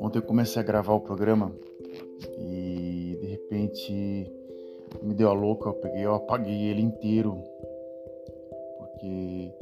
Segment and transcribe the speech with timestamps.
[0.00, 1.52] Ontem eu comecei a gravar o programa
[2.38, 4.32] e de repente
[5.02, 7.42] me deu a louca, eu peguei, eu apaguei ele inteiro
[8.78, 9.52] porque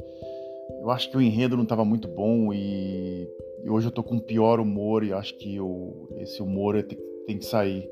[0.81, 3.27] eu acho que o enredo não estava muito bom e,
[3.67, 6.97] hoje eu tô com pior humor e acho que eu, esse humor tem,
[7.27, 7.89] tem que sair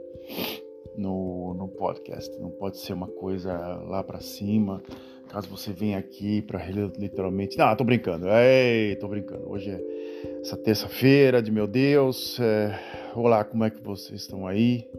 [0.97, 2.35] no, no podcast.
[2.39, 3.53] Não pode ser uma coisa
[3.87, 4.81] lá para cima.
[5.29, 6.65] Caso você venha aqui para
[6.97, 7.57] literalmente.
[7.57, 8.27] Não, tô brincando.
[8.29, 9.49] Ei, tô brincando.
[9.49, 12.39] Hoje é essa terça-feira de meu Deus.
[12.39, 12.79] É...
[13.13, 14.89] Olá, como é que vocês estão aí?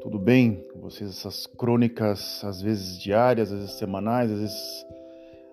[0.00, 1.10] Tudo bem com vocês?
[1.10, 4.86] Essas crônicas, às vezes diárias, às vezes semanais, às vezes,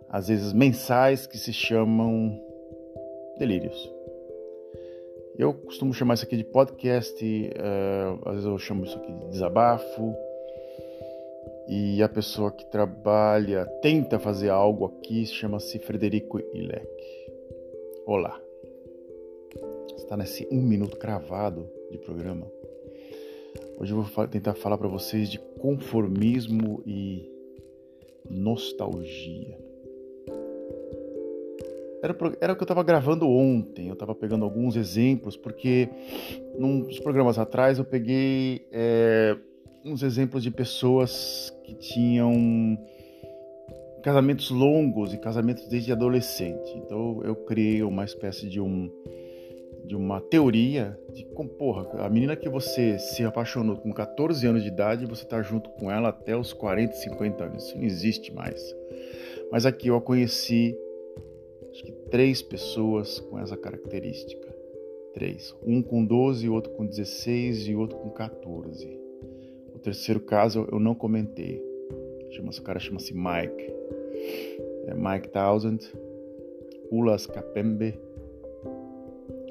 [0.10, 2.40] às vezes mensais, que se chamam
[3.40, 3.92] delírios.
[5.38, 9.30] Eu costumo chamar isso aqui de podcast, uh, às vezes eu chamo isso aqui de
[9.30, 10.16] desabafo.
[11.68, 16.88] E a pessoa que trabalha, tenta fazer algo aqui, chama-se Frederico Ilek.
[18.06, 18.40] Olá.
[19.98, 22.46] Está nesse um minuto cravado de programa.
[23.80, 27.28] Hoje eu vou tentar falar para vocês de conformismo e
[28.30, 29.58] nostalgia.
[32.04, 33.88] Era, era o que eu estava gravando ontem.
[33.88, 35.90] Eu estava pegando alguns exemplos, porque
[36.60, 39.36] nos programas atrás eu peguei é,
[39.84, 42.78] uns exemplos de pessoas que tinham
[44.04, 46.72] casamentos longos e casamentos desde adolescente.
[46.78, 48.92] Então eu criei uma espécie de um
[49.84, 51.24] de uma teoria de
[51.60, 55.70] porra, a menina que você se apaixonou com 14 anos de idade, você tá junto
[55.72, 57.66] com ela até os 40, 50 anos.
[57.66, 58.76] Isso não existe mais.
[59.52, 60.76] Mas aqui eu conheci
[61.72, 64.48] acho que três pessoas com essa característica.
[65.14, 65.56] Três.
[65.64, 69.05] Um com 12, outro com 16 e outro com 14.
[69.86, 71.64] Terceiro caso eu não comentei.
[72.32, 73.72] Chama o cara chama-se Mike.
[74.88, 75.78] É Mike Thousand,
[76.90, 77.94] Ulas Kapembe.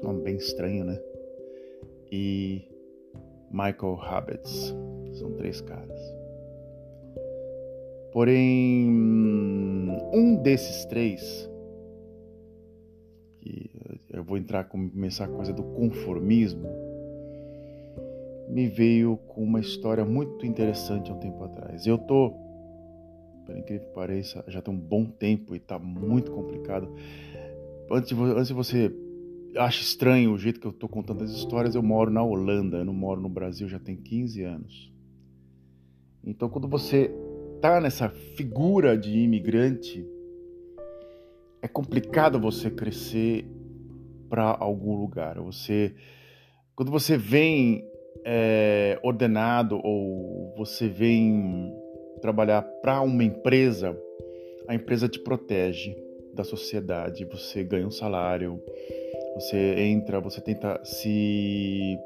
[0.03, 1.01] Nome bem estranho, né?
[2.11, 2.63] E
[3.49, 4.75] Michael Habets.
[5.13, 6.01] São três caras.
[8.11, 8.89] Porém,
[10.13, 11.49] um desses três
[14.09, 16.67] eu vou entrar começar a coisa do conformismo,
[18.47, 21.85] me veio com uma história muito interessante há um tempo atrás.
[21.85, 22.31] Eu tô,
[23.45, 26.93] por incrível que pareça, já tem um bom tempo e está muito complicado.
[27.91, 28.93] Antes de, antes de você
[29.57, 32.85] acha estranho o jeito que eu estou contando as histórias, eu moro na Holanda, eu
[32.85, 34.93] não moro no Brasil já tem 15 anos.
[36.23, 37.11] Então, quando você
[37.61, 40.05] tá nessa figura de imigrante,
[41.61, 43.47] é complicado você crescer
[44.29, 45.39] para algum lugar.
[45.39, 45.95] Você,
[46.75, 47.87] quando você vem
[48.23, 51.73] é, ordenado ou você vem
[52.21, 53.97] trabalhar para uma empresa,
[54.67, 55.95] a empresa te protege
[56.33, 57.25] da sociedade.
[57.25, 58.61] Você ganha um salário,
[59.35, 61.97] você entra, você tenta se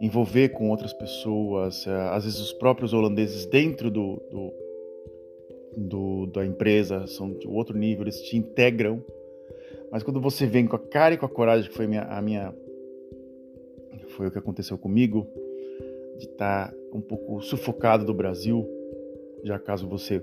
[0.00, 4.52] envolver com outras pessoas, é, às vezes os próprios holandeses dentro do, do,
[5.76, 9.02] do da empresa são de outro nível, eles te integram
[9.90, 12.20] mas quando você vem com a cara e com a coragem, que foi minha, a
[12.20, 12.54] minha
[14.08, 15.26] foi o que aconteceu comigo,
[16.16, 18.66] de estar tá um pouco sufocado do Brasil,
[19.44, 20.20] já caso você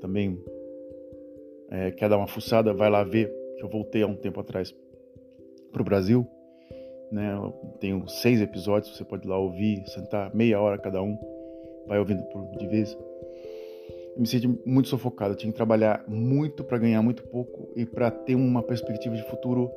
[0.00, 0.38] também
[1.70, 4.74] é, quer dar uma fuçada, vai lá ver que eu voltei há um tempo atrás
[5.72, 6.26] para o Brasil.
[7.10, 7.32] Né?
[7.34, 11.16] Eu tenho seis episódios, você pode ir lá ouvir, sentar meia hora cada um,
[11.86, 12.22] vai ouvindo
[12.58, 12.96] de vez
[14.16, 15.34] eu me senti muito sufocado.
[15.34, 19.22] Eu tinha que trabalhar muito para ganhar muito pouco e para ter uma perspectiva de
[19.24, 19.70] futuro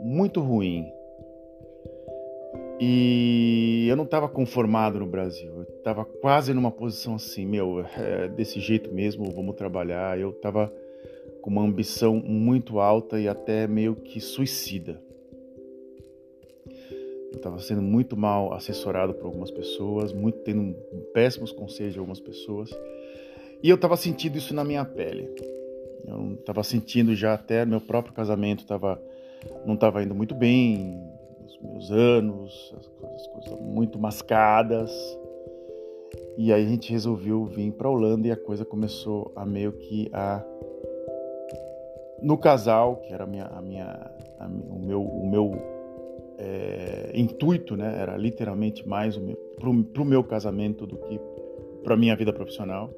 [0.00, 0.92] muito ruim.
[2.84, 5.52] E eu não estava conformado no Brasil.
[5.54, 10.18] Eu estava quase numa posição assim, meu, é desse jeito mesmo, vamos trabalhar.
[10.18, 10.66] Eu estava
[11.40, 15.00] com uma ambição muito alta e até meio que suicida.
[17.30, 20.74] Eu estava sendo muito mal assessorado por algumas pessoas, muito tendo
[21.14, 22.76] péssimos conselhos de algumas pessoas.
[23.62, 25.28] E eu estava sentindo isso na minha pele.
[26.04, 29.00] Eu estava sentindo já até meu próprio casamento tava,
[29.64, 31.11] não estava indo muito bem,
[31.46, 34.90] os meus anos, as coisas, as coisas muito mascadas.
[36.36, 40.08] E aí a gente resolveu vir para Holanda e a coisa começou a meio que
[40.12, 40.44] a
[42.22, 45.50] no casal, que era a minha, a minha, a, o meu, o meu
[46.38, 49.18] é, intuito, né, era literalmente mais
[49.58, 51.20] para o meu casamento do que
[51.82, 52.90] para minha vida profissional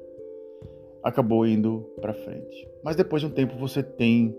[1.05, 2.67] acabou indo para frente.
[2.83, 4.35] Mas depois de um tempo você tem,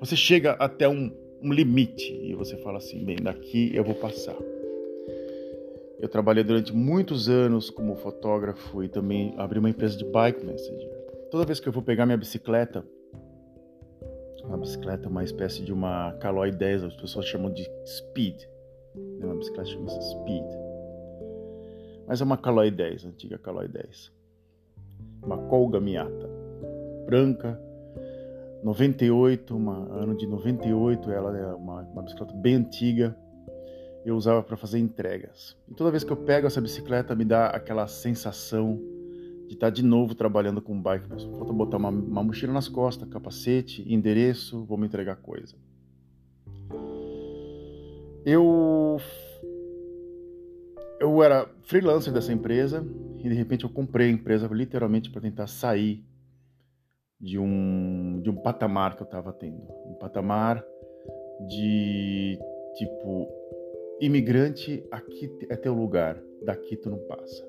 [0.00, 1.12] você chega até um,
[1.42, 4.36] um limite e você fala assim, bem, daqui eu vou passar.
[5.98, 10.88] Eu trabalhei durante muitos anos como fotógrafo e também abri uma empresa de bike messenger.
[11.30, 12.84] Toda vez que eu vou pegar minha bicicleta,
[14.42, 18.42] Uma bicicleta uma espécie de uma Caloi 10, as pessoas chamam de Speed.
[18.94, 19.26] Né?
[19.26, 20.44] Uma bicicleta chama-se Speed.
[22.06, 24.10] Mas é uma Caloi 10, antiga Caloi 10.
[25.22, 26.28] Uma Colga Miata.
[27.06, 27.60] Branca,
[28.62, 33.16] 98, uma, ano de 98, ela é uma, uma bicicleta bem antiga.
[34.04, 35.56] Eu usava para fazer entregas.
[35.68, 38.80] E toda vez que eu pego essa bicicleta, me dá aquela sensação
[39.46, 41.08] de estar tá de novo trabalhando com bike.
[41.08, 45.56] Falta botar uma, uma mochila nas costas, capacete, endereço, vou me entregar coisa.
[48.24, 48.98] Eu
[51.00, 52.86] eu era freelancer dessa empresa
[53.18, 56.04] e de repente eu comprei a empresa literalmente para tentar sair
[57.20, 60.64] de um de um patamar que eu estava tendo, um patamar
[61.46, 62.38] de
[62.76, 63.28] tipo
[64.00, 67.48] imigrante aqui é teu lugar, daqui tu não passa.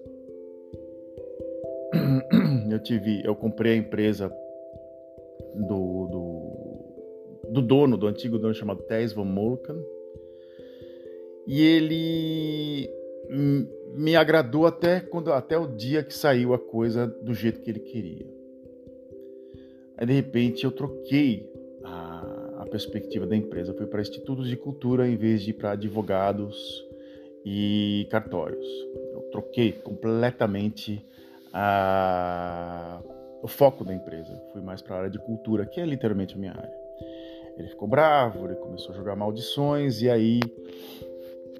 [2.69, 4.33] Eu tive, eu comprei a empresa
[5.53, 9.75] do, do, do dono, do antigo dono chamado Thijs van Molken,
[11.45, 12.89] e ele
[13.93, 17.81] me agradou até quando até o dia que saiu a coisa do jeito que ele
[17.81, 18.40] queria.
[20.01, 21.47] Aí de repente eu troquei
[21.83, 26.83] a, a perspectiva da empresa, fui para institutos de cultura em vez de para advogados
[27.45, 28.65] e cartórios.
[29.13, 31.05] Eu troquei completamente
[31.53, 32.99] a,
[33.43, 36.37] o foco da empresa, fui mais para a área de cultura, que é literalmente a
[36.39, 36.73] minha área.
[37.55, 40.39] Ele ficou bravo, ele começou a jogar maldições e aí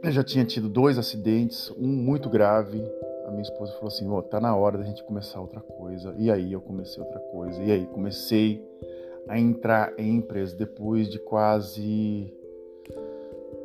[0.01, 2.81] eu já tinha tido dois acidentes, um muito grave
[3.31, 6.13] a minha esposa falou assim: oh, tá na hora da gente começar outra coisa.
[6.17, 7.61] E aí eu comecei outra coisa.
[7.63, 8.63] E aí comecei
[9.27, 12.31] a entrar em empresa depois de quase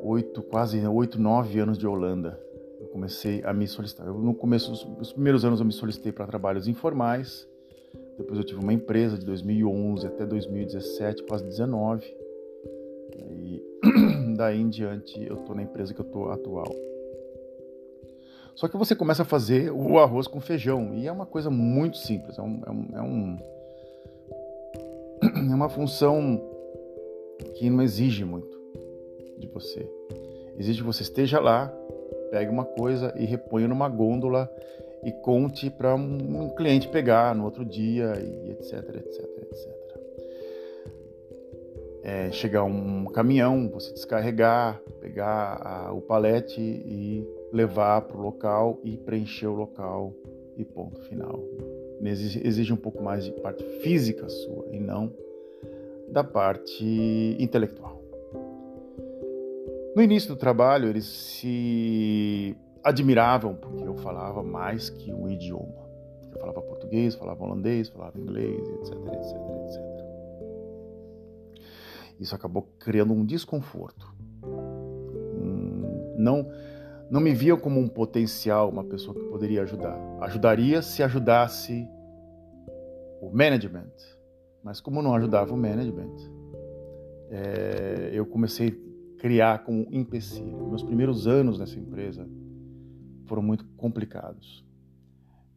[0.00, 2.40] oito, quase oito, nove anos de Holanda.
[2.80, 4.06] Eu comecei a me solicitar.
[4.06, 7.48] Eu, no começo dos primeiros anos eu me solicitei para trabalhos informais.
[8.16, 12.06] Depois eu tive uma empresa de 2011 até 2017, quase 19.
[13.18, 13.62] E
[14.36, 16.72] daí em diante eu tô na empresa que eu tô atual.
[18.56, 21.98] Só que você começa a fazer o arroz com feijão e é uma coisa muito
[21.98, 23.38] simples, é, um, é, um, é, um,
[25.52, 26.42] é uma função
[27.54, 28.58] que não exige muito
[29.38, 29.86] de você.
[30.58, 31.70] Exige que você esteja lá,
[32.30, 34.50] pegue uma coisa e reponha numa gôndola
[35.04, 39.76] e conte para um cliente pegar no outro dia e etc, etc, etc.
[42.02, 48.80] É, chegar um caminhão, você descarregar, pegar a, o palete e levar para o local
[48.82, 50.12] e preencher o local
[50.56, 51.42] e ponto final.
[52.02, 55.12] Exige um pouco mais de parte física sua e não
[56.08, 58.00] da parte intelectual.
[59.94, 62.54] No início do trabalho, eles se
[62.84, 65.86] admiravam porque eu falava mais que um idioma.
[66.32, 69.96] Eu falava português, falava holandês, falava inglês, etc, etc, etc.
[72.20, 74.14] Isso acabou criando um desconforto.
[76.16, 76.46] não
[77.10, 79.96] não me via como um potencial, uma pessoa que poderia ajudar.
[80.20, 81.88] Ajudaria se ajudasse
[83.20, 83.92] o management,
[84.62, 86.16] mas como não ajudava o management,
[87.30, 90.68] é, eu comecei a criar como empecilho.
[90.68, 92.28] Meus primeiros anos nessa empresa
[93.26, 94.64] foram muito complicados.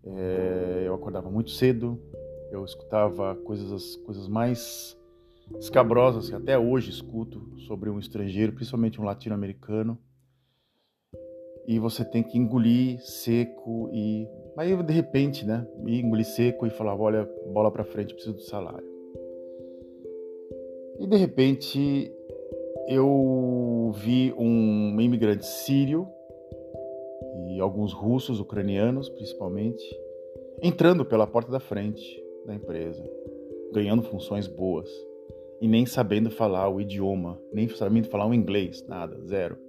[0.04, 2.00] É, eu acordava muito cedo,
[2.52, 4.98] eu escutava coisas, coisas mais
[5.60, 9.98] escabrosas que até hoje escuto sobre um estrangeiro, principalmente um latino-americano
[11.70, 17.00] e você tem que engolir seco e aí de repente, né, engolir seco e falar,
[17.00, 18.90] olha, bola para frente, preciso do salário.
[21.00, 22.12] E de repente
[22.88, 26.08] eu vi um imigrante sírio
[27.52, 29.84] e alguns russos, ucranianos principalmente,
[30.64, 33.08] entrando pela porta da frente da empresa,
[33.72, 34.90] ganhando funções boas
[35.62, 39.69] e nem sabendo falar o idioma, nem sabendo falar o inglês, nada, zero.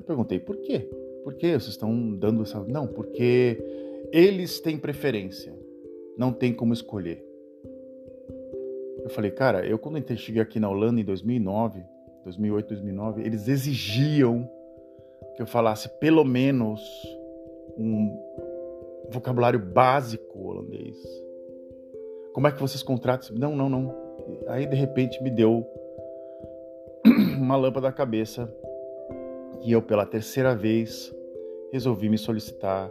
[0.00, 0.88] Eu perguntei por quê?
[1.22, 2.58] Por que vocês estão dando essa.
[2.60, 3.62] Não, porque
[4.10, 5.54] eles têm preferência.
[6.16, 7.22] Não tem como escolher.
[9.02, 11.84] Eu falei, cara, eu quando eu cheguei aqui na Holanda em 2009,
[12.24, 14.50] 2008, 2009, eles exigiam
[15.36, 16.80] que eu falasse pelo menos
[17.76, 18.18] um
[19.10, 20.96] vocabulário básico holandês.
[22.32, 23.36] Como é que vocês contratam?
[23.36, 23.94] Não, não, não.
[24.46, 25.66] Aí de repente me deu
[27.36, 28.50] uma lâmpada na cabeça
[29.62, 31.14] e eu, pela terceira vez,
[31.72, 32.90] resolvi me solicitar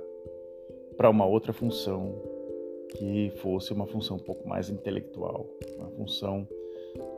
[0.96, 2.22] para uma outra função
[2.90, 5.48] que fosse uma função um pouco mais intelectual,
[5.78, 6.48] uma função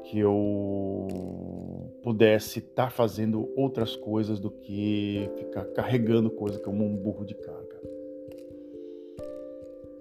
[0.04, 1.08] que eu
[2.04, 7.36] pudesse estar tá fazendo outras coisas do que ficar carregando coisa como um burro de
[7.36, 7.82] carga.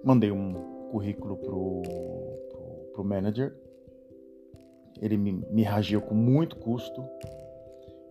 [0.03, 0.53] Mandei um
[0.91, 1.81] currículo pro,
[2.49, 3.53] pro, pro manager
[5.01, 7.03] ele me, me reagiu com muito custo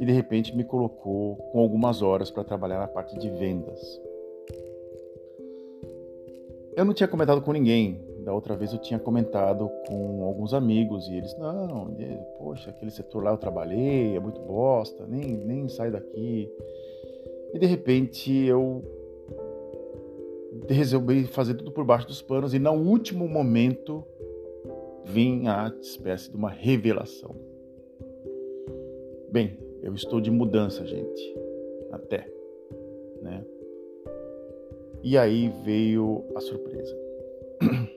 [0.00, 4.00] e de repente me colocou com algumas horas para trabalhar na parte de vendas.
[6.74, 8.00] Eu não tinha comentado com ninguém.
[8.24, 11.94] Da outra vez eu tinha comentado com alguns amigos e eles, não,
[12.38, 16.50] poxa, aquele setor lá eu trabalhei, é muito bosta, nem, nem sai daqui.
[17.52, 18.82] E de repente eu
[20.66, 24.02] resolvi fazer tudo por baixo dos panos e no último momento
[25.04, 27.34] vim a espécie de uma revelação.
[29.30, 31.34] Bem, eu estou de mudança, gente.
[31.92, 32.28] Até,
[33.22, 33.44] né?
[35.02, 36.96] E aí veio a surpresa.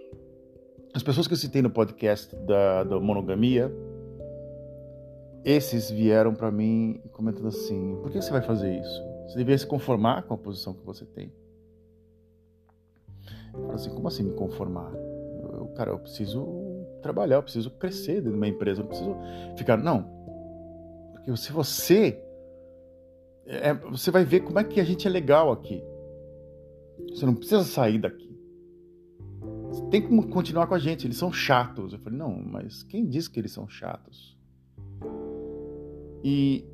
[0.94, 3.72] As pessoas que eu citei no podcast da, da monogamia,
[5.44, 9.04] esses vieram para mim comentando assim: por que você vai fazer isso?
[9.28, 11.32] Você deveria se conformar com a posição que você tem.
[13.54, 14.92] Eu falo assim: como assim me conformar?
[15.54, 16.46] Eu, cara, eu preciso
[17.02, 19.16] trabalhar, eu preciso crescer dentro de uma empresa, eu não preciso
[19.58, 19.78] ficar.
[19.78, 20.23] Não.
[21.26, 22.22] Porque se você.
[23.46, 25.84] É, você vai ver como é que a gente é legal aqui.
[27.10, 28.32] Você não precisa sair daqui.
[29.68, 31.08] Você tem que continuar com a gente.
[31.08, 31.94] Eles são chatos.
[31.94, 34.38] Eu falei, não, mas quem diz que eles são chatos?
[36.24, 36.66] E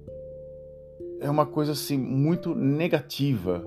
[1.20, 3.64] é uma coisa assim muito negativa,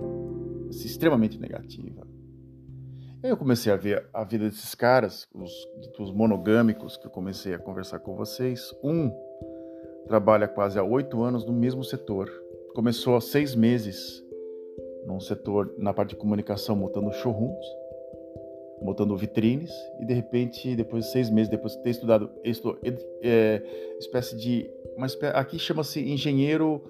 [0.69, 2.07] assim, extremamente negativa.
[3.23, 5.53] Aí eu comecei a ver a vida desses caras, os,
[5.99, 8.75] os monogâmicos que eu comecei a conversar com vocês.
[8.83, 9.13] Um
[10.13, 12.31] trabalha quase há oito anos no mesmo setor.
[12.75, 14.23] Começou há seis meses
[15.07, 17.67] num setor na parte de comunicação montando showrooms,
[18.83, 22.79] montando vitrines e de repente depois de seis meses depois de ter estudado estudou,
[23.23, 23.63] é,
[23.99, 26.83] espécie de uma espécie, aqui chama-se engenheiro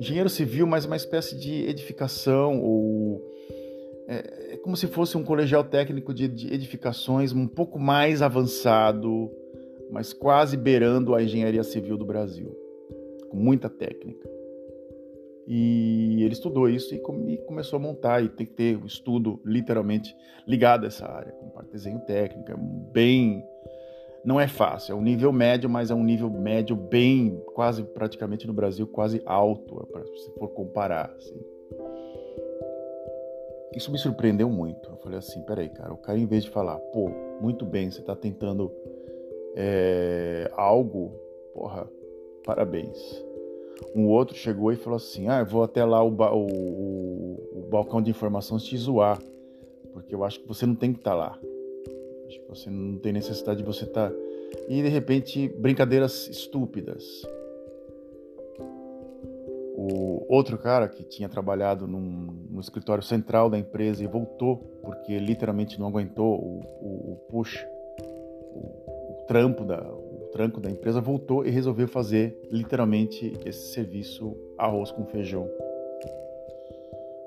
[0.00, 3.20] engenheiro civil mas uma espécie de edificação ou
[4.08, 9.30] é, é como se fosse um colegial técnico de edificações um pouco mais avançado
[9.92, 12.50] mas quase beirando a engenharia civil do Brasil
[13.30, 14.32] com muita técnica
[15.46, 16.98] e ele estudou isso e
[17.46, 21.48] começou a montar, e tem que ter um estudo literalmente ligado a essa área, com
[21.50, 22.56] parte de desenho técnico, é
[22.92, 23.44] bem.
[24.24, 28.46] Não é fácil, é um nível médio, mas é um nível médio bem, quase praticamente
[28.46, 29.84] no Brasil, quase alto,
[30.16, 31.12] se for comparar.
[31.16, 31.40] Assim.
[33.74, 34.88] Isso me surpreendeu muito.
[34.90, 38.00] Eu falei assim: peraí, cara, o cara, em vez de falar, pô, muito bem, você
[38.00, 38.70] está tentando
[39.56, 41.12] é, algo,
[41.54, 41.88] porra,
[42.44, 43.22] parabéns
[43.94, 48.00] um outro chegou e falou assim: Ah, eu vou até lá o, o, o, balcão
[48.00, 49.18] de informações te zoar,
[49.92, 51.38] porque eu acho que você não tem que estar tá lá.
[52.26, 54.10] Acho que você não tem necessidade de você estar.
[54.10, 54.16] Tá...
[54.68, 57.04] E de repente, brincadeiras estúpidas.
[59.74, 65.18] O outro cara que tinha trabalhado num, no escritório central da empresa e voltou porque
[65.18, 67.71] literalmente não aguentou o, o, o push, o, o
[69.26, 69.82] trampo da,
[70.32, 75.48] tranco da empresa, voltou e resolveu fazer literalmente esse serviço arroz com feijão.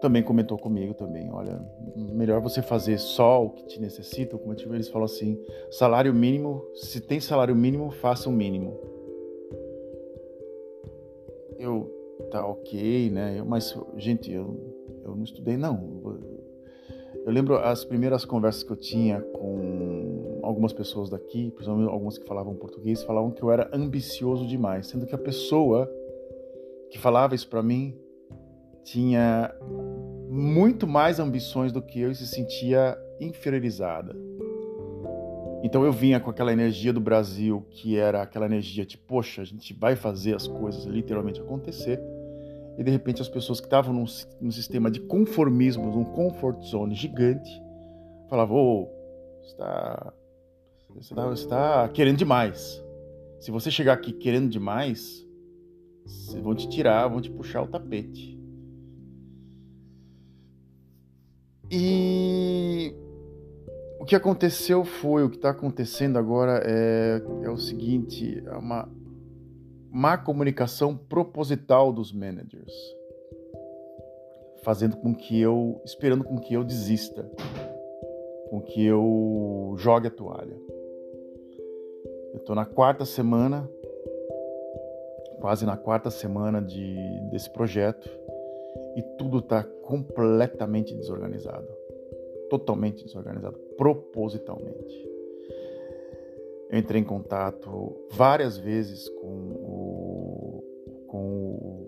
[0.02, 1.60] Também comentou comigo também, olha,
[1.96, 5.40] melhor você fazer só o que te necessita, como eu eles falam assim,
[5.72, 8.78] salário mínimo, se tem salário mínimo, faça o mínimo.
[11.58, 11.90] Eu,
[12.30, 16.20] tá ok, né, eu, mas, gente, eu, eu não estudei não.
[17.26, 19.95] Eu lembro as primeiras conversas que eu tinha com
[20.46, 25.06] algumas pessoas daqui, principalmente algumas que falavam português, falavam que eu era ambicioso demais, sendo
[25.06, 25.92] que a pessoa
[26.90, 27.98] que falava isso para mim
[28.84, 29.54] tinha
[30.30, 34.16] muito mais ambições do que eu e se sentia inferiorizada.
[35.64, 39.46] Então eu vinha com aquela energia do Brasil, que era aquela energia de, poxa, a
[39.46, 42.00] gente vai fazer as coisas literalmente acontecer.
[42.78, 44.06] E de repente as pessoas que estavam num,
[44.40, 47.50] num sistema de conformismo, num comfort zone gigante,
[48.30, 50.14] falavam: Ô, oh, está
[50.96, 52.82] você está tá querendo demais.
[53.40, 55.26] Se você chegar aqui querendo demais,
[56.42, 58.40] vão te tirar, vão te puxar o tapete.
[61.70, 62.96] E
[64.00, 68.90] o que aconteceu foi, o que está acontecendo agora é, é o seguinte: é uma
[69.92, 72.74] má comunicação proposital dos managers,
[74.64, 77.30] fazendo com que eu, esperando com que eu desista,
[78.50, 80.75] com que eu jogue a toalha.
[82.36, 83.66] Eu estou na quarta semana,
[85.40, 86.98] quase na quarta semana de,
[87.32, 88.10] desse projeto
[88.98, 91.66] e tudo está completamente desorganizado.
[92.50, 95.10] Totalmente desorganizado, propositalmente.
[96.70, 100.64] Eu entrei em contato várias vezes com, o,
[101.08, 101.88] com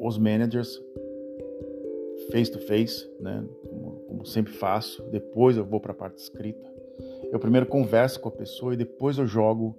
[0.00, 0.82] o, os managers
[2.32, 3.44] face to face, né?
[3.68, 5.00] Como, como sempre faço.
[5.12, 6.72] Depois eu vou para a parte escrita
[7.32, 9.74] Eu primeiro converso com a pessoa e depois eu jogo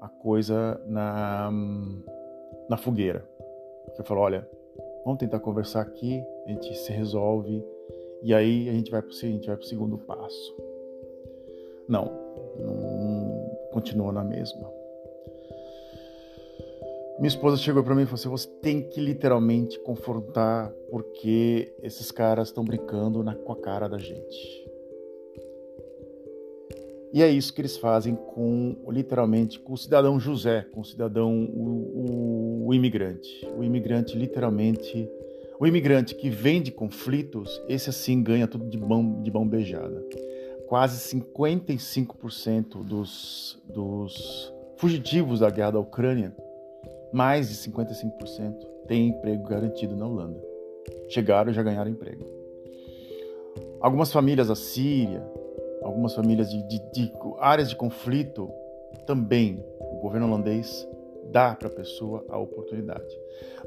[0.00, 1.52] a coisa na,
[2.70, 3.22] na fogueira.
[3.98, 4.48] Eu falo, olha,
[5.04, 7.62] vamos tentar conversar aqui, a gente se resolve
[8.22, 10.56] e aí a gente vai para o segundo passo.
[11.86, 12.06] Não,
[12.58, 14.72] não continua na mesma.
[17.18, 22.10] Minha esposa chegou para mim e falou assim: você tem que literalmente confrontar porque esses
[22.10, 24.69] caras estão brincando na, com a cara da gente.
[27.12, 31.44] E é isso que eles fazem com, literalmente, com o cidadão José, com o cidadão,
[31.44, 33.48] o, o, o imigrante.
[33.56, 35.08] O imigrante, literalmente,
[35.58, 40.04] o imigrante que vem de conflitos, esse assim ganha tudo de mão, de mão beijada.
[40.68, 46.32] Quase 55% dos, dos fugitivos da guerra da Ucrânia
[47.12, 48.54] mais de 55%
[48.86, 50.40] têm emprego garantido na Holanda.
[51.08, 52.24] Chegaram e já ganharam emprego.
[53.80, 55.22] Algumas famílias da Síria,
[55.82, 58.50] algumas famílias de, de, de áreas de conflito,
[59.06, 60.88] também o governo holandês
[61.30, 63.08] dá para a pessoa a oportunidade.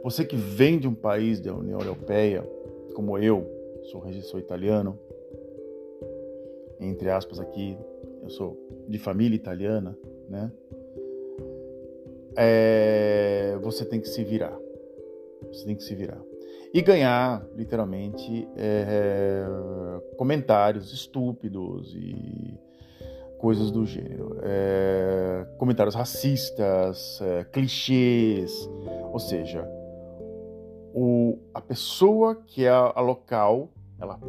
[0.04, 2.48] Você que vem de um país da União Europeia,
[2.94, 3.46] como eu,
[3.84, 5.00] sou, sou italiano,
[6.80, 7.78] entre aspas aqui,
[8.22, 9.98] eu sou de família italiana,
[10.30, 10.52] né?
[12.36, 14.58] é, você tem que se virar.
[15.52, 16.22] Você tem que se virar.
[16.74, 19.46] E ganhar, literalmente, é,
[20.18, 22.60] comentários estúpidos e
[23.38, 24.40] coisas do gênero.
[24.42, 28.68] É, comentários racistas, é, clichês.
[29.12, 29.70] Ou seja,
[30.96, 33.70] o, a pessoa que é a, a local,
[34.02, 34.20] ela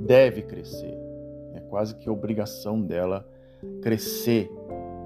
[0.00, 0.96] deve crescer.
[1.52, 3.28] É quase que obrigação dela
[3.82, 4.50] crescer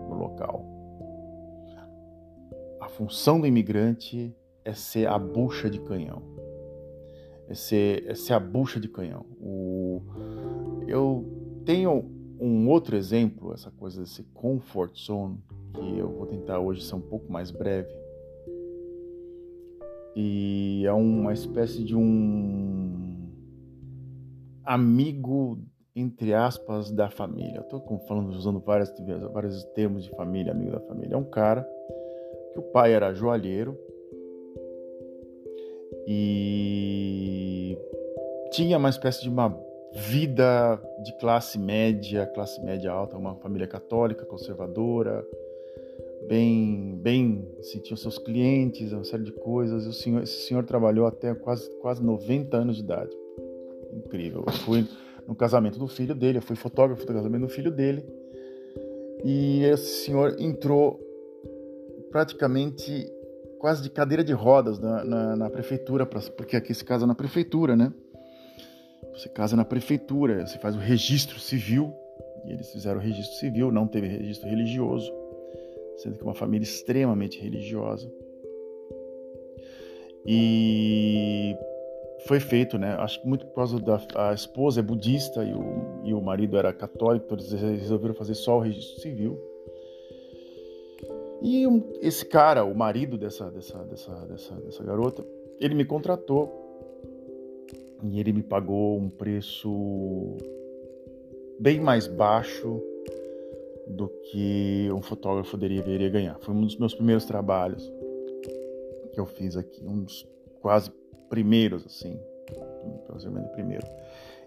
[0.08, 0.64] no local.
[2.80, 4.32] A função do imigrante
[4.64, 6.38] é ser a bucha de canhão.
[7.49, 9.25] É ser, é ser a bucha de canhão.
[9.40, 10.02] O,
[10.87, 11.25] eu
[11.64, 12.05] tenho
[12.40, 15.38] um outro exemplo, essa coisa desse comfort zone,
[15.73, 17.93] que eu vou tentar hoje ser um pouco mais breve.
[20.14, 23.29] E é uma espécie de um
[24.64, 25.59] amigo,
[25.94, 27.61] entre aspas, da família.
[27.61, 28.92] Estou falando, usando vários,
[29.33, 31.14] vários termos de família, amigo da família.
[31.14, 31.66] É um cara
[32.53, 33.79] que o pai era joalheiro
[36.11, 37.77] e
[38.51, 39.55] tinha uma espécie de uma
[39.92, 45.23] vida de classe média, classe média alta, uma família católica, conservadora,
[46.27, 49.87] bem, bem, assim, tinha seus clientes, uma série de coisas.
[49.87, 53.14] O senhor, esse senhor trabalhou até quase, quase 90 anos de idade.
[53.92, 54.44] Incrível.
[54.47, 54.88] Eu fui
[55.27, 58.03] no casamento do filho dele, eu fui fotógrafo do casamento do filho dele.
[59.27, 60.99] E esse senhor entrou
[62.11, 63.12] praticamente
[63.59, 67.14] quase de cadeira de rodas na, na, na prefeitura, pra, porque aqui se casa na
[67.14, 67.92] prefeitura, né?
[69.12, 71.92] Você casa na prefeitura, você faz o registro civil,
[72.47, 75.12] e eles fizeram o registro civil, não teve registro religioso,
[75.97, 78.09] sendo que é uma família extremamente religiosa.
[80.25, 81.57] E
[82.27, 82.94] foi feito, né?
[82.99, 86.57] Acho que muito por causa da a esposa é budista e o, e o marido
[86.57, 89.38] era católico, então eles resolveram fazer só o registro civil.
[91.42, 91.64] E
[92.01, 95.24] esse cara, o marido dessa, dessa, dessa, dessa, dessa garota,
[95.61, 96.66] ele me contratou
[98.03, 100.37] e ele me pagou um preço
[101.61, 102.81] bem mais baixo
[103.87, 106.38] do que um fotógrafo deveria ganhar.
[106.40, 107.90] Foi um dos meus primeiros trabalhos
[109.12, 110.29] que eu fiz aqui, um dos
[110.61, 110.90] quase
[111.29, 112.18] primeiros, assim,
[113.07, 113.87] possivelmente primeiro.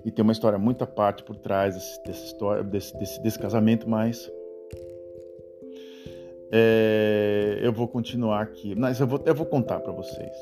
[0.05, 3.39] E tem uma história muito à parte por trás desse, dessa história, desse, desse, desse
[3.39, 4.31] casamento, mas
[6.51, 10.35] é, eu vou continuar aqui, mas eu vou, eu vou contar para vocês.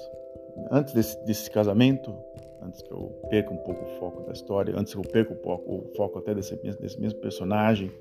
[0.72, 2.14] Antes desse, desse, casamento,
[2.62, 5.38] antes que eu perca um pouco o foco da história, antes que eu perca o
[5.38, 7.92] foco, o foco até desse, desse mesmo personagem,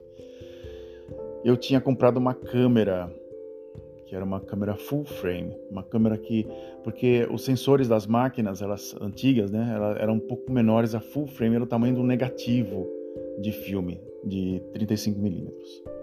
[1.44, 3.12] eu tinha comprado uma câmera
[4.06, 6.46] que era uma câmera full frame, uma câmera que
[6.82, 11.26] porque os sensores das máquinas, elas antigas, né, elas eram um pouco menores, a full
[11.26, 12.88] frame era o tamanho do negativo
[13.38, 15.97] de filme de 35 milímetros.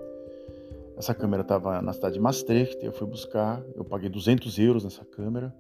[0.97, 5.03] Essa câmera estava na cidade de Maastricht, eu fui buscar, eu paguei 200 euros nessa
[5.03, 5.53] câmera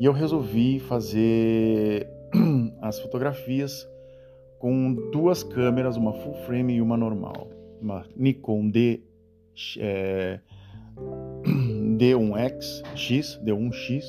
[0.00, 2.08] e eu resolvi fazer
[2.80, 3.86] as fotografias
[4.58, 7.50] com duas câmeras, uma full frame e uma normal,
[7.80, 9.02] uma Nikon D,
[9.78, 10.40] é,
[11.98, 14.02] D1X X, D1X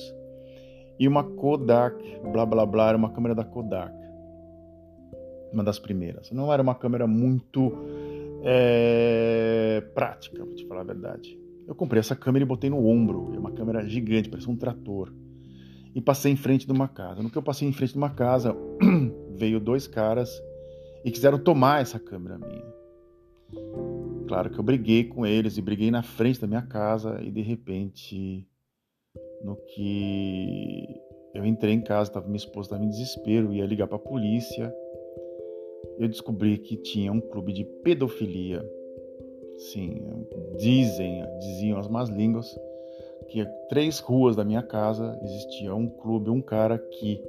[0.98, 3.94] e uma Kodak, blá blá blá, era uma câmera da Kodak,
[5.52, 6.32] uma das primeiras.
[6.32, 7.74] Não era uma câmera muito
[8.48, 11.40] é, prática, vou te falar a verdade.
[11.68, 15.12] Eu comprei essa câmera e botei no ombro, é uma câmera gigante, parece um trator.
[15.96, 17.24] E passei em frente de uma casa.
[17.24, 18.56] No que eu passei em frente de uma casa,
[19.36, 20.30] veio dois caras
[21.04, 22.76] e quiseram tomar essa câmera minha.
[24.28, 27.42] Claro que eu briguei com eles e briguei na frente da minha casa e de
[27.42, 28.48] repente,
[29.44, 30.86] no que
[31.34, 34.74] eu entrei em casa, minha esposa estava em desespero, ia ligar para a polícia.
[35.98, 38.64] Eu descobri que tinha um clube de pedofilia.
[39.58, 40.02] Sim,
[40.58, 42.54] dizem, diziam as más línguas
[43.30, 47.22] que três ruas da minha casa existia um clube, um cara que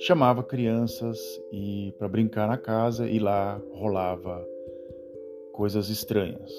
[0.00, 1.18] chamava crianças
[1.52, 4.46] e para brincar na casa e lá rolava
[5.52, 6.52] coisas estranhas.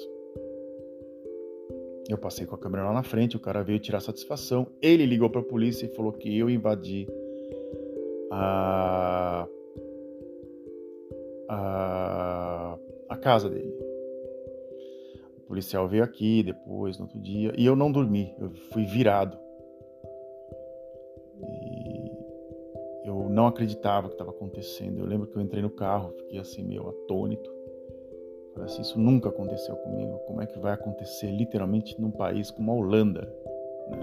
[2.08, 4.66] Eu passei com a câmera lá na frente, o cara veio tirar satisfação.
[4.80, 7.06] Ele ligou para a polícia e falou que eu invadi
[8.30, 9.46] a,
[11.48, 12.78] a,
[13.08, 13.74] a casa dele.
[15.38, 19.38] O policial veio aqui depois, no outro dia, e eu não dormi, eu fui virado.
[21.40, 24.98] E eu não acreditava que estava acontecendo.
[24.98, 27.54] Eu lembro que eu entrei no carro, fiquei assim meio atônito.
[28.52, 30.18] Falei assim, isso nunca aconteceu comigo.
[30.26, 33.32] Como é que vai acontecer literalmente num país como a Holanda?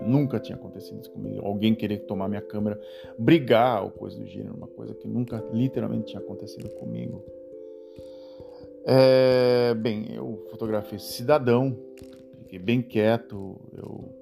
[0.06, 1.46] Nunca tinha acontecido isso comigo.
[1.46, 2.80] Alguém querer tomar minha câmera,
[3.18, 7.24] brigar ou coisa do gênero, uma coisa que nunca literalmente tinha acontecido comigo.
[8.86, 11.78] É, bem, eu fotografei esse cidadão,
[12.40, 14.14] fiquei bem quieto, eu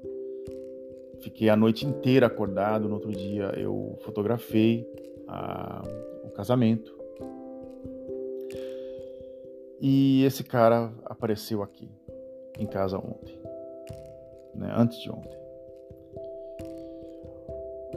[1.21, 2.87] fiquei a noite inteira acordado.
[2.87, 4.87] No outro dia eu fotografei
[5.27, 5.83] a,
[6.23, 6.95] o casamento.
[9.79, 11.89] E esse cara apareceu aqui,
[12.59, 13.35] em casa ontem,
[14.53, 15.40] né, antes de ontem.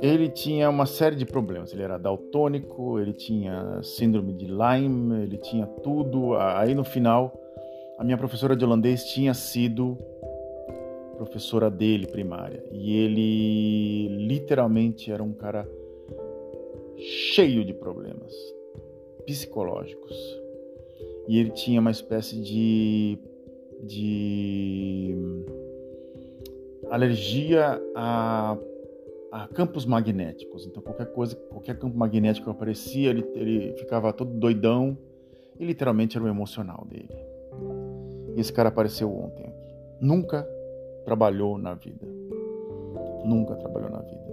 [0.01, 1.73] Ele tinha uma série de problemas.
[1.73, 6.35] Ele era daltônico, ele tinha síndrome de Lyme, ele tinha tudo.
[6.37, 7.33] Aí no final,
[7.99, 9.97] a minha professora de holandês tinha sido
[11.17, 12.63] professora dele primária.
[12.73, 15.69] E ele literalmente era um cara
[16.97, 18.33] cheio de problemas
[19.27, 20.17] psicológicos
[21.27, 23.19] e ele tinha uma espécie de,
[23.83, 25.17] de
[26.91, 28.57] alergia a,
[29.35, 30.67] a campos magnéticos.
[30.67, 34.97] Então qualquer coisa, qualquer campo magnético que aparecia, ele, ele ficava todo doidão
[35.59, 37.09] e literalmente era o emocional dele.
[38.37, 39.53] E esse cara apareceu ontem.
[40.01, 40.47] Nunca
[41.05, 42.07] trabalhou na vida.
[43.25, 44.25] Nunca trabalhou na vida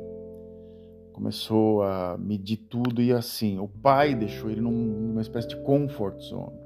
[1.14, 6.58] começou a medir tudo e assim, o pai deixou ele numa espécie de comfort zone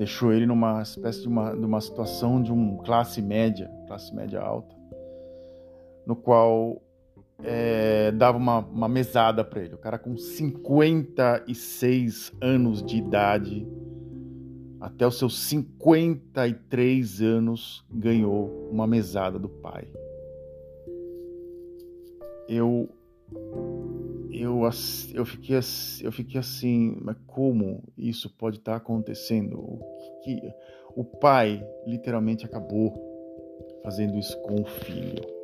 [0.00, 4.40] deixou ele numa espécie de uma, de uma situação de um classe média, classe média
[4.40, 4.74] alta,
[6.06, 6.80] no qual
[7.42, 9.74] é, dava uma, uma mesada para ele.
[9.74, 13.66] O cara com 56 anos de idade,
[14.80, 19.86] até os seus 53 anos, ganhou uma mesada do pai.
[22.48, 22.88] Eu
[24.32, 24.62] eu,
[25.12, 25.58] eu, fiquei,
[26.02, 29.58] eu fiquei assim, mas como isso pode estar tá acontecendo?
[29.58, 29.80] O,
[30.22, 30.40] que,
[30.96, 32.94] o pai literalmente acabou
[33.82, 35.39] fazendo isso com o filho.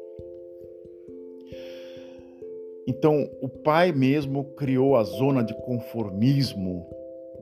[2.86, 6.86] Então, o pai mesmo criou a zona de conformismo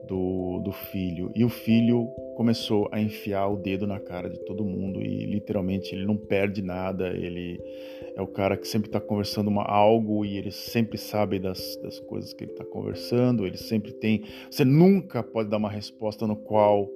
[0.07, 4.63] do, do filho, e o filho começou a enfiar o dedo na cara de todo
[4.63, 7.59] mundo e literalmente ele não perde nada, ele
[8.15, 11.99] é o cara que sempre está conversando uma, algo e ele sempre sabe das, das
[11.99, 14.23] coisas que ele está conversando, ele sempre tem.
[14.49, 16.89] Você nunca pode dar uma resposta no qual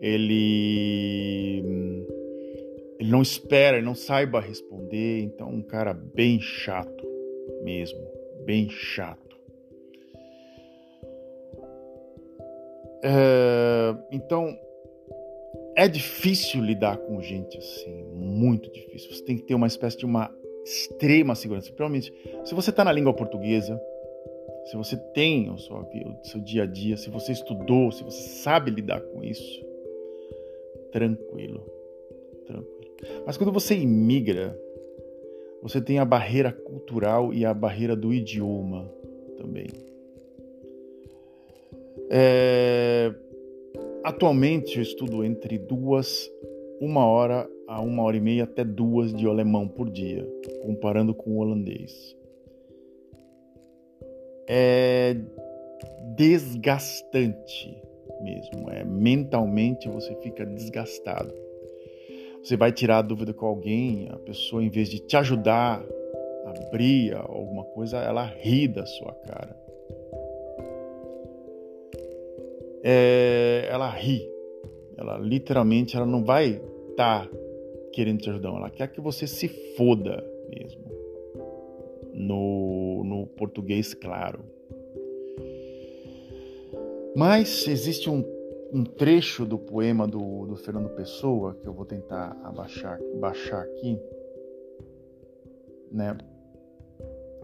[0.00, 1.62] ele,
[2.98, 7.09] ele não espera, ele não saiba responder, então um cara bem chato
[7.62, 8.00] mesmo,
[8.44, 9.38] bem chato.
[13.02, 14.58] É, então
[15.76, 19.12] é difícil lidar com gente assim, muito difícil.
[19.12, 20.30] Você tem que ter uma espécie de uma
[20.64, 21.68] extrema segurança.
[21.68, 22.12] Principalmente
[22.44, 23.80] se você está na língua portuguesa,
[24.66, 28.28] se você tem o seu, o seu dia a dia, se você estudou, se você
[28.28, 29.64] sabe lidar com isso,
[30.92, 31.64] tranquilo,
[32.46, 32.94] tranquilo.
[33.26, 34.56] Mas quando você imigra,
[35.62, 38.90] você tem a barreira cultural e a barreira do idioma
[39.36, 39.66] também.
[42.10, 43.14] É...
[44.02, 46.30] Atualmente eu estudo entre duas,
[46.80, 50.26] uma hora a uma hora e meia até duas de alemão por dia,
[50.62, 52.16] comparando com o holandês.
[54.48, 55.16] É
[56.16, 57.80] desgastante
[58.20, 61.32] mesmo, é mentalmente você fica desgastado.
[62.42, 65.84] Você vai tirar a dúvida com alguém, a pessoa em vez de te ajudar
[66.50, 69.56] abrir alguma coisa, ela ri da sua cara.
[72.82, 74.28] É, ela ri.
[74.96, 77.30] Ela literalmente ela não vai estar tá
[77.92, 80.90] querendo te ajudar, ela quer que você se foda mesmo.
[82.12, 84.40] No, no português claro.
[87.16, 88.22] Mas existe um
[88.72, 94.00] um trecho do poema do, do Fernando Pessoa, que eu vou tentar abaixar, baixar aqui,
[95.90, 96.16] né?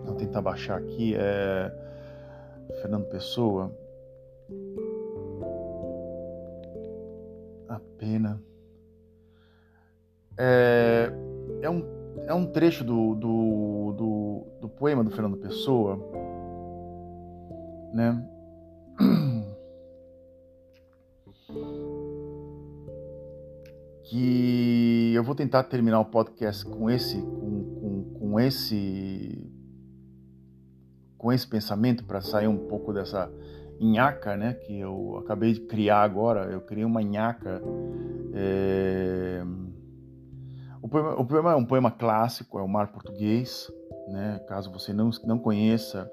[0.05, 1.73] Vou tentar baixar aqui, é
[2.81, 3.77] Fernando Pessoa.
[7.69, 8.41] A pena.
[10.39, 11.11] É,
[11.63, 11.83] é, um,
[12.27, 15.99] é um trecho do, do, do, do poema do Fernando Pessoa,
[17.93, 18.36] né?
[24.09, 29.53] Que eu vou tentar terminar o podcast com esse com, com, com esse
[31.19, 33.31] com esse pensamento para sair um pouco dessa
[33.81, 36.51] nhaca, né, que eu acabei de criar agora.
[36.51, 37.61] Eu criei uma nhaca.
[38.33, 39.43] É...
[40.81, 43.71] O, poema, o poema é um poema clássico, é o Mar Português,
[44.09, 44.41] né?
[44.47, 46.09] Caso você não não conheça,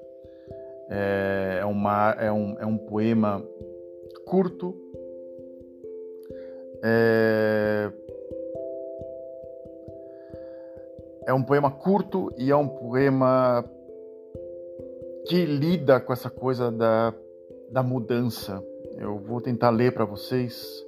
[0.90, 3.42] é, é, um, mar, é, um, é um poema
[4.26, 4.74] curto,
[6.84, 7.90] é...
[11.26, 13.64] é um poema curto e é um poema
[15.26, 17.14] que lida com essa coisa da,
[17.70, 18.62] da mudança.
[18.98, 20.84] Eu vou tentar ler para vocês,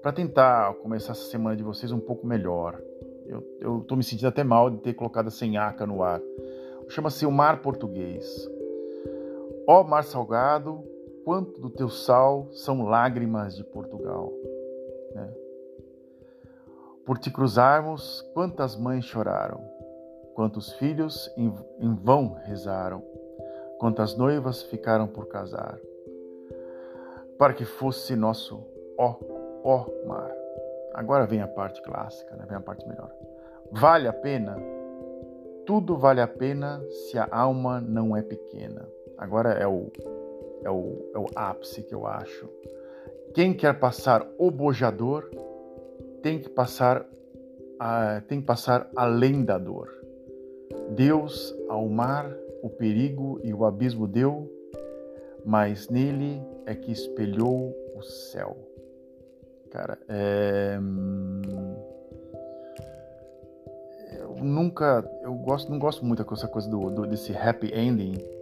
[0.00, 2.80] para tentar começar essa semana de vocês um pouco melhor.
[3.60, 6.20] Eu estou me sentindo até mal de ter colocado a senhaca no ar.
[6.88, 8.48] Chama-se O Mar Português.
[9.66, 10.82] Ó mar salgado,
[11.24, 14.32] quanto do teu sal são lágrimas de Portugal.
[17.04, 19.60] Por te cruzarmos, quantas mães choraram,
[20.34, 23.02] quantos filhos em vão rezaram,
[23.78, 25.78] quantas noivas ficaram por casar,
[27.36, 28.64] para que fosse nosso
[28.96, 29.16] ó,
[29.64, 30.30] ó mar.
[30.94, 32.44] Agora vem a parte clássica, né?
[32.46, 33.10] vem a parte melhor.
[33.72, 34.56] Vale a pena?
[35.66, 38.88] Tudo vale a pena se a alma não é pequena.
[39.18, 39.90] Agora é o,
[40.62, 42.48] é o, é o ápice que eu acho.
[43.34, 45.28] Quem quer passar o bojador
[46.22, 47.04] tem que passar
[47.78, 49.88] a, tem que passar além da dor.
[50.90, 52.32] Deus ao mar
[52.62, 54.50] o perigo e o abismo deu,
[55.44, 58.56] mas nele é que espelhou o céu.
[59.70, 60.78] Cara, é...
[64.18, 68.41] eu nunca, eu gosto, não gosto muito dessa coisa do, do desse happy ending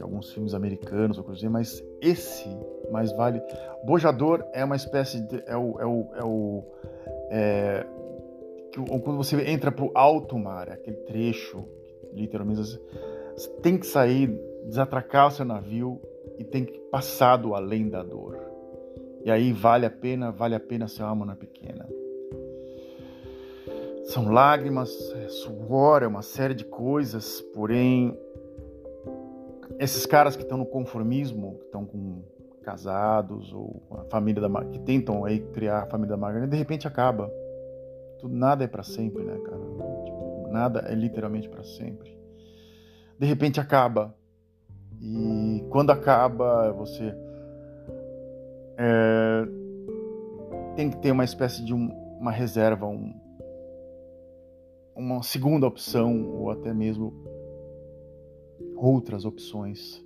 [0.00, 2.48] de alguns filmes americanos ou coisa assim, mas esse
[2.90, 3.42] mais vale.
[3.84, 5.42] Bojador é uma espécie de.
[5.46, 5.78] É o.
[5.78, 6.64] É o, é o
[7.30, 7.86] é,
[8.72, 11.64] quando você entra pro alto mar, é aquele trecho,
[12.14, 12.80] literalmente,
[13.36, 14.28] você tem que sair,
[14.64, 16.00] desatracar o seu navio
[16.38, 18.38] e tem que passar do além da dor.
[19.22, 21.86] E aí vale a pena, vale a pena ser uma alma pequena.
[24.04, 28.16] São lágrimas, é suor, é uma série de coisas, porém
[29.80, 32.22] esses caras que estão no conformismo, que estão com
[32.62, 36.86] casados ou a família da que tentam aí criar a família da Margarida, de repente
[36.86, 37.32] acaba.
[38.18, 39.58] Tudo nada é para sempre, né, cara?
[40.04, 42.14] Tipo, nada é literalmente para sempre.
[43.18, 44.14] De repente acaba.
[45.00, 47.14] E quando acaba, você
[48.76, 49.48] é,
[50.76, 51.90] tem que ter uma espécie de um,
[52.20, 53.14] uma reserva, um,
[54.94, 57.29] uma segunda opção ou até mesmo
[58.80, 60.02] outras opções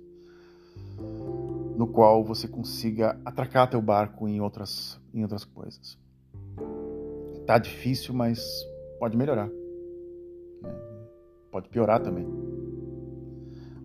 [1.77, 5.97] no qual você consiga atracar teu barco em outras, em outras coisas.
[7.45, 8.43] Tá difícil, mas
[8.99, 9.47] pode melhorar.
[9.47, 10.71] Né?
[11.51, 12.27] Pode piorar também.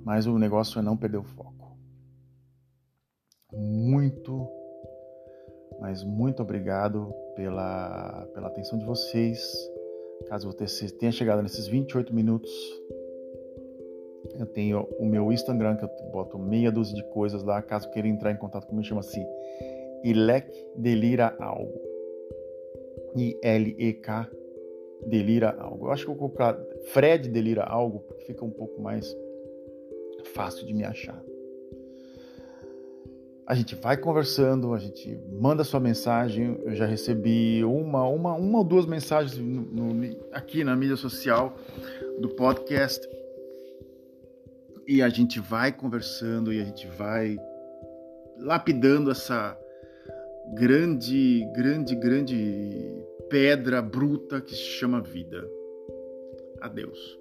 [0.05, 1.77] Mas o negócio é não perder o foco.
[3.53, 4.49] Muito,
[5.81, 9.41] mas muito obrigado pela, pela atenção de vocês.
[10.29, 12.51] Caso você tenha chegado nesses 28 minutos
[14.41, 17.61] eu tenho o meu Instagram, que eu boto meia dúzia de coisas lá.
[17.61, 19.25] Caso queira entrar em contato comigo, chama-se
[20.05, 21.81] Ilek Delira Algo.
[23.17, 24.31] I-L-E-K
[25.07, 25.87] Delira Algo.
[25.87, 26.59] Eu acho que eu vou colocar
[26.93, 29.17] Fred Delira Algo, porque fica um pouco mais
[30.35, 31.21] fácil de me achar.
[33.47, 36.57] A gente vai conversando, a gente manda sua mensagem.
[36.63, 41.57] Eu já recebi uma, uma, uma ou duas mensagens no, no, aqui na mídia social
[42.21, 43.10] do podcast
[44.91, 47.39] e a gente vai conversando e a gente vai
[48.37, 49.57] lapidando essa
[50.53, 55.49] grande, grande, grande pedra bruta que se chama vida.
[56.61, 57.21] Adeus.